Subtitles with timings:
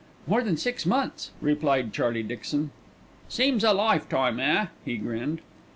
[0.25, 2.71] "More than six months," replied Charlie Dixon.
[3.29, 5.41] "Seems a lifetime, eh?" he grinned.